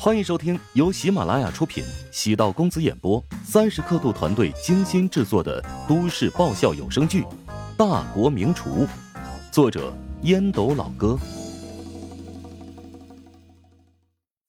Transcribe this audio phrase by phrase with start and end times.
[0.00, 7.22] 欢迎收听由喜马拉雅出品、喜道公子演播、三十刻度团队精心制作的都市爆笑有声剧
[7.76, 8.86] 《大国名厨》，
[9.50, 9.92] 作者
[10.22, 11.18] 烟斗老哥，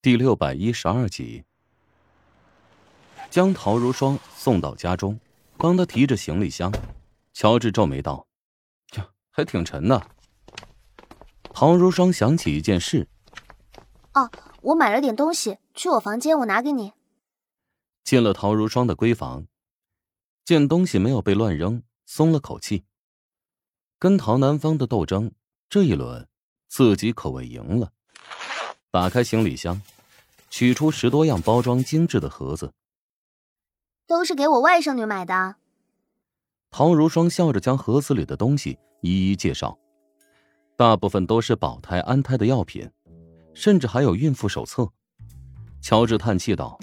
[0.03, 1.43] 第六百一十二集。
[3.31, 5.19] 将陶如霜送到家中，
[5.57, 6.71] 帮他提着行李箱。
[7.33, 8.27] 乔治皱眉道
[8.97, 9.99] ：“呀，还挺沉的。”
[11.51, 13.07] 陶如霜想起一件事。
[14.19, 14.29] 哦，
[14.61, 16.91] 我买了点东西，去我房间，我拿给你。
[18.03, 19.47] 进了陶如霜的闺房，
[20.43, 22.83] 见东西没有被乱扔，松了口气。
[23.97, 25.31] 跟陶南方的斗争，
[25.69, 26.27] 这一轮
[26.67, 27.91] 自己可谓赢了。
[28.91, 29.81] 打开行李箱，
[30.49, 32.73] 取出十多样包装精致的盒子，
[34.05, 35.55] 都是给我外甥女买的。
[36.71, 39.77] 陶如霜笑着将盒子里的东西一一介绍，
[40.75, 42.89] 大部分都是保胎安胎的药品。
[43.59, 44.89] 甚至还有孕妇手册。
[45.81, 46.79] 乔治叹气道：“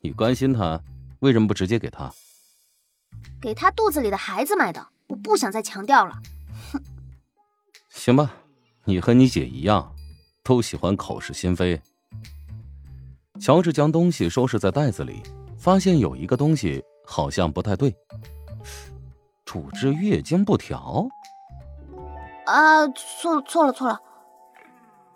[0.00, 0.82] 你关心他，
[1.18, 2.10] 为什么不直接给他？
[3.38, 6.18] 给他肚子里的孩子买的，我不想再强调了。”
[6.72, 6.82] 哼，
[7.90, 8.32] 行吧，
[8.84, 9.94] 你和你姐一样，
[10.42, 11.78] 都喜欢口是心非。
[13.38, 15.22] 乔治将东西收拾在袋子里，
[15.58, 17.94] 发现有一个东西好像不太对。
[19.44, 21.06] 主治月经不调？
[22.46, 24.00] 啊，错了，错了，错了。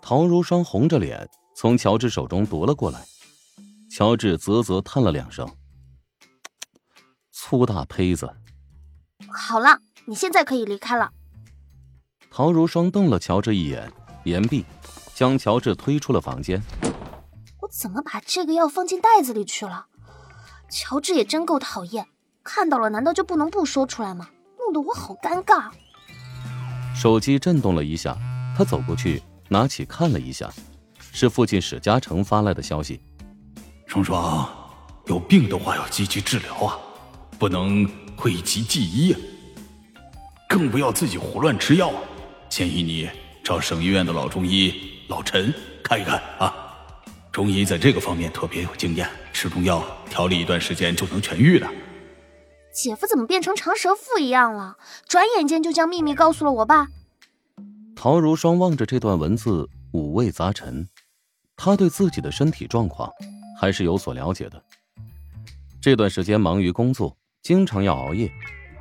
[0.09, 3.05] 陶如霜红着脸从乔治手中夺了过来，
[3.91, 5.45] 乔治啧啧叹了两声
[7.29, 8.33] ：“粗大胚子。”
[9.27, 11.11] 好了，你现在可以离开了。
[12.31, 13.91] 陶如霜瞪了乔治一眼，
[14.23, 14.65] 言毕，
[15.13, 16.63] 将乔治推出了房间。
[17.59, 19.87] 我怎么把这个药放进袋子里去了？
[20.69, 22.07] 乔治也真够讨厌，
[22.45, 24.29] 看到了难道就不能不说出来吗？
[24.57, 25.69] 弄得我好尴尬。
[26.95, 28.17] 手机震动了一下，
[28.57, 29.21] 他走过去。
[29.49, 30.49] 拿起看了一下，
[31.11, 32.99] 是父亲史嘉诚发来的消息。
[33.85, 34.47] 双双，
[35.05, 36.77] 有病的话要积极治疗啊，
[37.39, 39.19] 不能讳疾忌医啊，
[40.49, 41.91] 更不要自己胡乱吃药。
[42.49, 43.09] 建议你
[43.43, 44.73] 找省医院的老中医
[45.07, 46.53] 老陈看一看啊，
[47.31, 51.67] 中医在这个方面特别有经验，吃中药调理一段时间就能痊愈的。
[52.73, 54.77] 姐夫怎么变成长舌妇一样了？
[55.07, 56.89] 转眼间就将秘密告诉了我爸。
[57.99, 60.87] 陶如霜望着这段文字，五味杂陈。
[61.55, 63.11] 他对自己的身体状况
[63.59, 64.63] 还是有所了解的。
[65.81, 68.31] 这段时间忙于工作，经常要熬夜，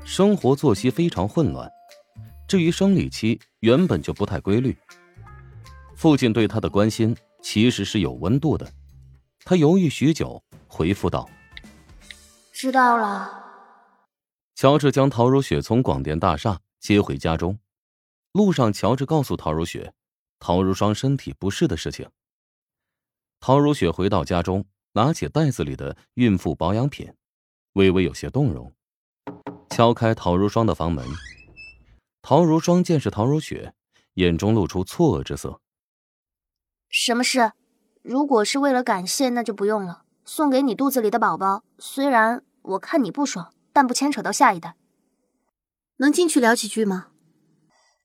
[0.05, 1.67] 生活作息非常混乱。
[2.47, 4.77] 至于生理期，原本就不太规律。
[5.95, 8.71] 父亲对他的关心其实是有温度的。
[9.47, 11.27] 他犹豫许久，回复道
[12.53, 13.45] ：“知道了。”
[14.55, 17.59] 乔治将陶如雪从广电大厦接回家中。
[18.37, 19.95] 路上，乔治告诉陶如雪，
[20.39, 22.11] 陶如霜身体不适的事情。
[23.41, 27.11] 陶如雪回到家中，拿起袋子里的孕妇保养品，
[27.73, 28.75] 微微有些动容，
[29.71, 31.03] 敲开陶如霜的房门。
[32.21, 33.73] 陶如霜见是陶如雪，
[34.17, 35.63] 眼中露出错愕之色。
[36.91, 37.53] 什么事？
[38.03, 40.03] 如果是为了感谢，那就不用了。
[40.27, 44.77] 送给你肚子里的宝宝，虽然我看你不爽，但不牵扯到下一代。
[45.97, 47.09] 能进去聊几句吗？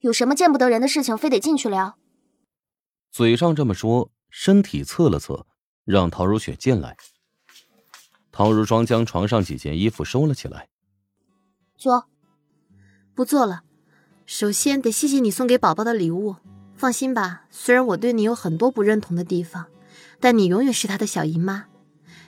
[0.01, 1.95] 有什么见不得人的事情，非得进去聊？
[3.11, 5.45] 嘴上这么说，身体侧了侧，
[5.85, 6.97] 让陶如雪进来。
[8.31, 10.69] 陶如霜将床上几件衣服收了起来。
[11.77, 12.05] 坐。
[13.13, 13.61] 不坐了。
[14.25, 16.37] 首先得谢谢你送给宝宝的礼物。
[16.75, 19.67] 放心吧，虽然我对你有很多不认同的地方，
[20.19, 21.65] 但你永远是他的小姨妈。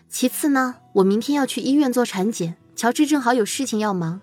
[0.07, 4.22] 其次呢，我明天要去医院做产检，乔治正好有事情要忙，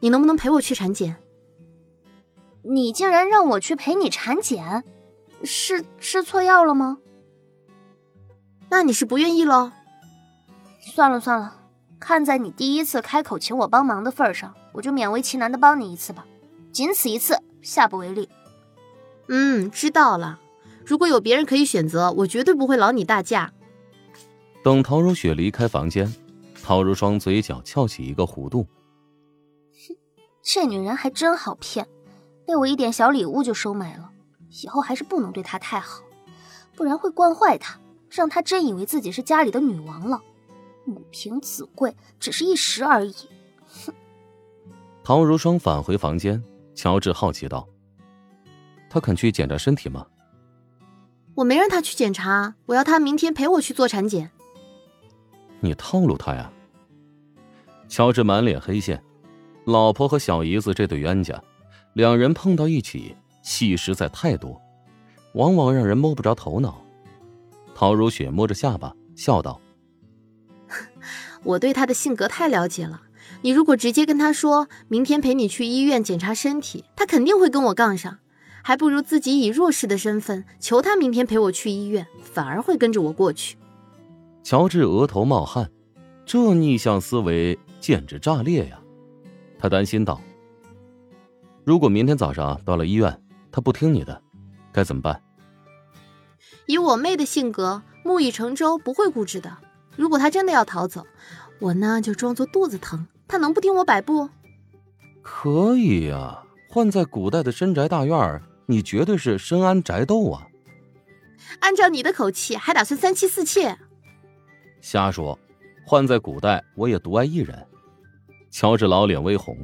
[0.00, 1.16] 你能不能陪我去产检？
[2.68, 4.82] 你竟然让我去陪你产检，
[5.44, 6.98] 是吃错药了吗？
[8.68, 9.70] 那你是不愿意喽？
[10.80, 11.60] 算了算了，
[12.00, 16.26] 看在你第一次开口请我帮忙的份上，我就勉为其难的帮你一次吧，
[16.72, 18.28] 仅此一次，下不为例。
[19.28, 20.40] 嗯，知道了。
[20.84, 23.52] 如果有别人可以选择，我绝对不会劳你大驾。
[24.62, 26.12] 等陶如雪离开房间，
[26.62, 28.66] 陶如霜嘴角翘起一个弧度。
[29.72, 29.96] 哼，
[30.42, 31.86] 这女人还真好骗。
[32.46, 34.10] 被我一点小礼物就收买了，
[34.62, 36.02] 以后还是不能对她太好，
[36.76, 37.78] 不然会惯坏她，
[38.08, 40.22] 让她真以为自己是家里的女王了。
[40.84, 43.14] 母凭子贵，只是一时而已。
[43.84, 43.92] 哼！
[45.02, 46.42] 陶如霜返回房间，
[46.74, 47.68] 乔治好奇道
[48.88, 50.06] ：“他肯去检查身体吗
[51.34, 54.30] ？”“我没让他去检查，我要他明天陪我去做产检。
[55.58, 56.52] ”“你套路他呀？”
[57.88, 59.02] 乔治满脸黑线，
[59.64, 61.42] 老婆和小姨子这对冤家。
[61.96, 64.60] 两人碰到一起，戏实在太多，
[65.32, 66.84] 往往让人摸不着头脑。
[67.74, 69.58] 陶如雪摸着下巴笑道
[71.42, 73.00] ：“我对他的性格太了解了。
[73.40, 78.18] 你如果直接跟他说明天陪你去医院检查身体，他肯定会跟我杠上。
[78.62, 83.56] 还不如自己以弱势的身份求他明天陪我去医院，反而会跟着我过去。”
[84.44, 85.70] 乔治额头冒汗，
[86.26, 88.78] 这逆向思维简直炸裂呀！
[89.58, 90.20] 他担心道
[91.66, 93.20] ：“如果明天早上到了医院，
[93.50, 94.22] 他不听你的，
[94.72, 95.20] 该怎么办？”
[96.66, 99.52] 以我妹的性格，木已成舟，不会固执的。
[99.96, 101.04] 如果她真的要逃走，
[101.58, 104.30] 我呢就装作肚子疼，她能不听我摆布？
[105.22, 110.46] 可以呀，换在古代的深宅大院，你绝对是深谙宅斗啊。
[111.58, 113.76] 按照你的口气，还打算三妻四妾？
[114.80, 115.36] 瞎说，
[115.84, 117.66] 换在古代，我也独爱一人。
[118.52, 119.56] 乔治老脸微红，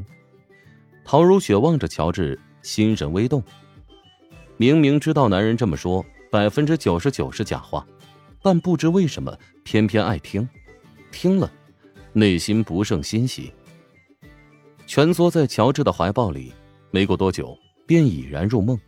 [1.05, 3.43] 陶如雪望着乔治，心神微动。
[4.57, 6.05] 明明知道男人这么说。
[6.31, 7.87] 百分之九十九是假话，
[8.41, 10.49] 但不知为什么偏偏爱听，
[11.11, 11.53] 听了，
[12.15, 13.53] 内心不胜欣喜。
[14.87, 16.51] 蜷缩在乔治的怀抱里，
[16.91, 17.55] 没过多久
[17.87, 18.81] 便已然入梦。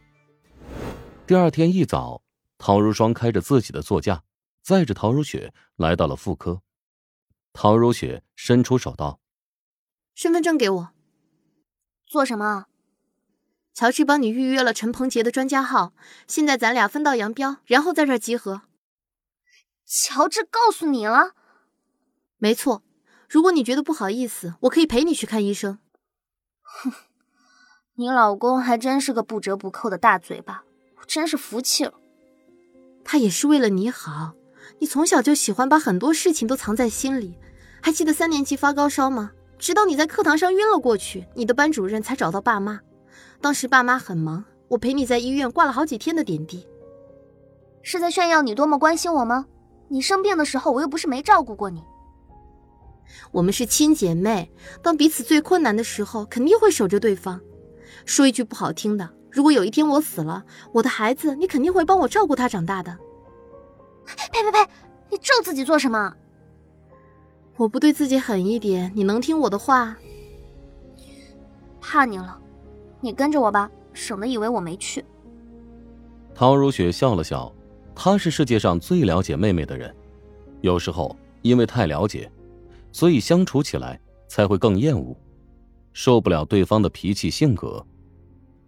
[1.26, 2.22] 第二天一早，
[2.56, 4.22] 陶如霜开着自己的座驾，
[4.62, 6.62] 载着陶如雪来到了妇科。
[7.52, 9.20] 陶如雪伸出手道
[10.16, 10.88] ：“身份证给我。”
[12.14, 12.66] 做什么？
[13.74, 15.94] 乔治帮你预约了陈鹏杰的专家号，
[16.28, 18.62] 现在咱俩分道扬镳，然后在这儿集合。
[19.84, 21.32] 乔治告诉你了？
[22.38, 22.84] 没错。
[23.28, 25.80] 如果你觉得不好意思，我可以陪你去看医生。
[26.62, 26.92] 哼，
[27.94, 30.62] 你老公还真是个不折不扣的大嘴巴，
[31.00, 31.94] 我真是服气了。
[33.04, 34.34] 他也是为了你好。
[34.78, 37.34] 你从小就喜欢把很多事情都藏在心里。
[37.82, 39.32] 还记得三年级发高烧吗？
[39.58, 42.80] 直到你在课堂上晕了过去，你的班主任才找到爸妈。
[43.40, 46.66] 当时爸妈很忙，我陪你在医院挂了好几天的点滴，
[47.82, 49.46] 是在炫耀你多么关心我吗？
[49.88, 51.82] 你生病的时候，我又不是没照顾过你。
[53.30, 54.50] 我们是亲姐妹，
[54.82, 57.40] 当彼此最困难的时候，肯定会守着对方。
[58.06, 62.96] 说一句不好听的，如果有一天我死了，我的孩子你肯定会帮我照顾他长大的。
[64.06, 64.70] 呸呸呸！
[65.10, 66.14] 你咒自己做什么？
[67.56, 69.96] 我不对自己狠一点，你能听我的话？
[71.80, 72.40] 怕你了。
[73.00, 75.04] 你跟着我吧，省得以为我没去。
[76.34, 77.54] 陶如雪笑了笑，
[77.94, 79.94] 她是世界上最了解妹妹的人，
[80.62, 82.30] 有时候因为太了解，
[82.90, 85.14] 所以相处起来才会更厌恶，
[85.92, 87.84] 受不了对方的脾气性格。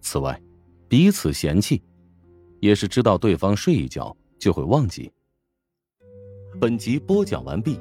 [0.01, 0.41] 此外，
[0.87, 1.83] 彼此嫌弃，
[2.61, 5.11] 也是知道对方睡一觉就会忘记。
[6.61, 7.81] 本集播讲完毕，